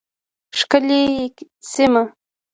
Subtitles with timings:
[0.57, 1.01] ښکلې
[1.71, 2.03] سیمه